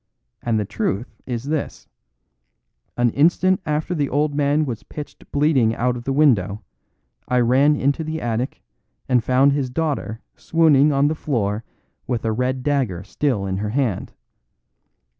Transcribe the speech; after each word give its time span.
And 0.41 0.59
the 0.59 0.65
truth 0.65 1.21
is 1.27 1.43
this: 1.43 1.87
An 2.97 3.11
instant 3.11 3.61
after 3.67 3.93
the 3.93 4.09
old 4.09 4.33
man 4.33 4.65
was 4.65 4.81
pitched 4.81 5.31
bleeding 5.31 5.75
out 5.75 5.95
of 5.95 6.05
the 6.05 6.11
window, 6.11 6.63
I 7.27 7.39
ran 7.41 7.75
into 7.75 8.03
the 8.03 8.19
attic, 8.19 8.63
and 9.07 9.23
found 9.23 9.51
his 9.53 9.69
daughter 9.69 10.19
swooning 10.35 10.91
on 10.91 11.07
the 11.07 11.13
floor 11.13 11.63
with 12.07 12.25
a 12.25 12.31
red 12.31 12.63
dagger 12.63 13.03
still 13.03 13.45
in 13.45 13.57
her 13.57 13.69
hand. 13.69 14.13